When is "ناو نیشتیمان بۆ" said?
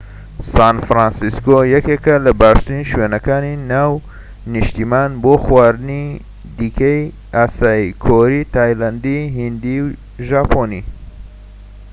3.71-5.33